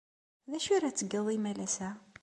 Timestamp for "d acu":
0.51-0.69